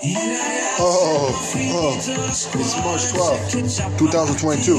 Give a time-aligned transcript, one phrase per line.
[0.00, 1.34] Oh,
[1.72, 4.76] oh, it's March 12th, 2022,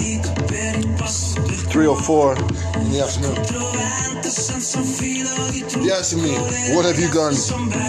[1.67, 2.39] 3.04
[2.77, 3.35] in the afternoon.
[5.83, 6.37] They asked me,
[6.73, 7.35] what have you done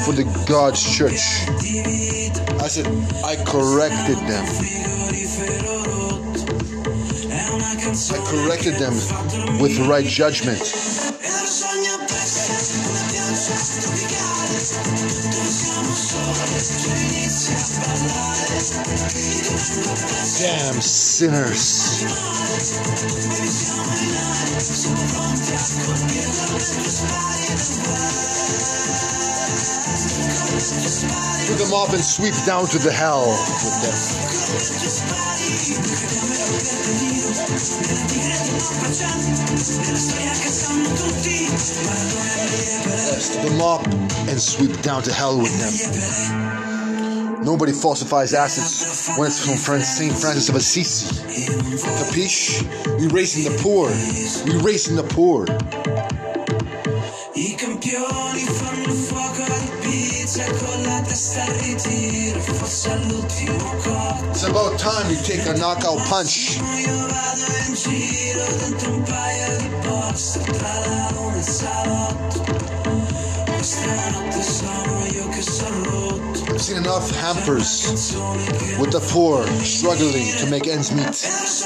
[0.04, 1.46] for the God's church?
[2.60, 2.88] I said,
[3.24, 4.44] I corrected them.
[8.10, 8.94] I corrected them
[9.60, 10.58] with the right judgment.
[20.40, 22.04] Damn sinners.
[31.46, 34.30] Pick them up and sweep down to the hell with them.
[43.42, 43.86] Them up
[44.28, 47.44] and sweep down to hell with them.
[47.44, 50.12] Nobody falsifies assets when it's from St.
[50.12, 51.06] Francis of Assisi.
[51.98, 52.62] Capiche?
[52.98, 53.88] We racing the poor.
[54.44, 55.46] We racing the poor.
[64.30, 66.58] It's about time you take a knockout punch.
[70.20, 70.36] I've
[76.60, 78.12] seen enough hampers
[78.78, 81.08] with the poor struggling to make ends meet.
[81.08, 81.62] It's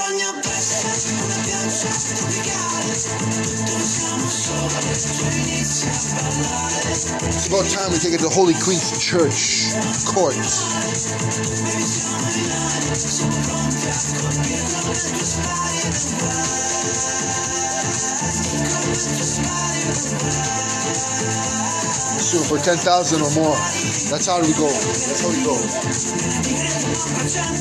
[7.47, 10.35] about time we take it to Holy Queen's Church Court.
[22.21, 23.55] Soon for 10,000 or more.
[24.09, 24.69] That's how we go.
[24.69, 25.55] That's how we go.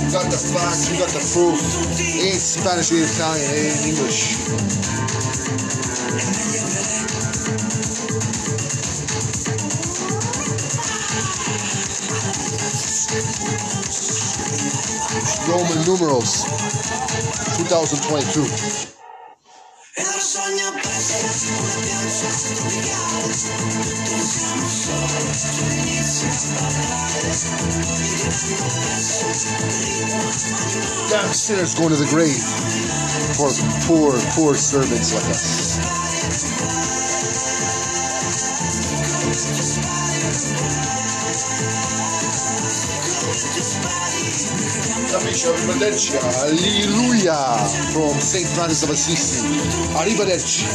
[0.05, 1.59] We got the facts, we got the proof.
[1.98, 4.34] It ain't Spanish, it ain't Italian, it ain't English.
[15.49, 16.44] Roman numerals
[17.59, 18.94] 2022.
[19.97, 20.25] E ballare.
[31.09, 32.43] Damn sinners going to the grave
[33.37, 33.50] for
[33.87, 36.03] poor, poor servants like us.
[45.14, 45.47] Capisci?
[46.50, 47.66] Arrivederci.
[47.92, 48.48] From St.
[48.48, 49.47] Francis of Assisi.
[49.94, 50.66] Arrivederci.